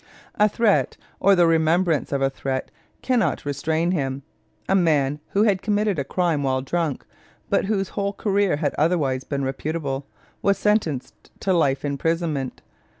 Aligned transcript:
A 0.33 0.49
threat, 0.49 0.97
or 1.19 1.35
the 1.35 1.45
remembrance 1.45 2.11
of 2.11 2.23
a 2.23 2.29
threat, 2.31 2.71
cannot 3.03 3.45
restrain 3.45 3.91
him. 3.91 4.23
A 4.67 4.73
man 4.73 5.19
who 5.33 5.43
had 5.43 5.61
committed 5.61 5.99
a 5.99 6.03
crime 6.03 6.41
while 6.41 6.63
drunk, 6.63 7.05
but 7.51 7.65
whose 7.65 7.89
whole 7.89 8.13
career 8.13 8.55
had 8.55 8.73
otherwise 8.79 9.23
been 9.23 9.43
reputable, 9.45 10.07
was 10.41 10.57
sentenced 10.57 11.29
to 11.41 11.53
life 11.53 11.85
imprisonment. 11.85 12.63